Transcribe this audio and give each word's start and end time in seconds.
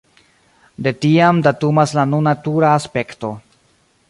De 0.87 0.93
tiam 1.03 1.43
datumas 1.49 1.95
la 2.01 2.09
nuna 2.15 2.35
tura 2.49 2.75
aspekto. 2.79 3.35